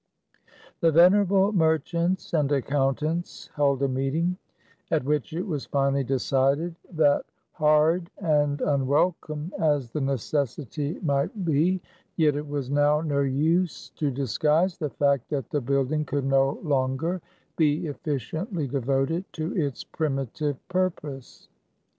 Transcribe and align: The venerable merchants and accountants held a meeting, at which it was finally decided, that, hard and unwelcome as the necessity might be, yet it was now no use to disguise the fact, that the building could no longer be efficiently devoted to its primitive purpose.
The 0.79 0.91
venerable 0.91 1.51
merchants 1.51 2.33
and 2.33 2.51
accountants 2.51 3.51
held 3.53 3.83
a 3.83 3.87
meeting, 3.87 4.35
at 4.89 5.03
which 5.03 5.31
it 5.31 5.45
was 5.45 5.67
finally 5.67 6.03
decided, 6.03 6.73
that, 6.93 7.23
hard 7.51 8.09
and 8.17 8.61
unwelcome 8.61 9.53
as 9.59 9.91
the 9.91 10.01
necessity 10.01 10.97
might 11.03 11.45
be, 11.45 11.81
yet 12.15 12.35
it 12.35 12.47
was 12.47 12.71
now 12.71 13.01
no 13.01 13.19
use 13.21 13.91
to 13.97 14.09
disguise 14.09 14.75
the 14.75 14.89
fact, 14.89 15.29
that 15.29 15.51
the 15.51 15.61
building 15.61 16.03
could 16.03 16.25
no 16.25 16.59
longer 16.63 17.21
be 17.55 17.85
efficiently 17.85 18.65
devoted 18.67 19.23
to 19.33 19.55
its 19.55 19.83
primitive 19.83 20.57
purpose. 20.67 21.47